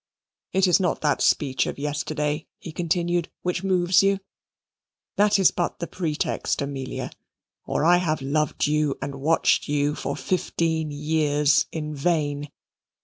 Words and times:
"It 0.51 0.65
is 0.65 0.79
not 0.79 1.01
that 1.01 1.21
speech 1.21 1.67
of 1.67 1.77
yesterday," 1.77 2.47
he 2.57 2.71
continued, 2.71 3.29
"which 3.43 3.63
moves 3.63 4.01
you. 4.01 4.19
That 5.15 5.37
is 5.37 5.51
but 5.51 5.77
the 5.77 5.85
pretext, 5.85 6.59
Amelia, 6.59 7.11
or 7.67 7.85
I 7.85 7.97
have 7.97 8.19
loved 8.19 8.65
you 8.65 8.97
and 8.99 9.21
watched 9.21 9.67
you 9.69 9.93
for 9.93 10.15
fifteen 10.15 10.89
years 10.89 11.67
in 11.71 11.93
vain. 11.93 12.49